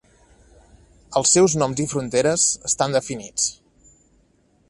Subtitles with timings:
[1.21, 3.49] Els seus noms i fronteres estan definits.